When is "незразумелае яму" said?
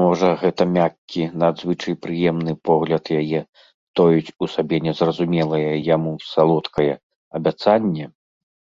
4.88-6.12